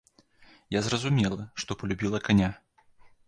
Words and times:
Я 0.75 0.81
зразумела, 0.87 1.45
што 1.63 1.77
палюбіла 1.81 2.23
каня. 2.31 2.51